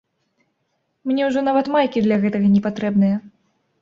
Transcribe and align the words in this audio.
Мне 1.11 1.21
ўжо 1.29 1.39
нават 1.49 1.65
майкі 1.75 2.03
для 2.07 2.19
гэтага 2.25 2.47
не 2.55 2.61
патрэбныя. 2.67 3.15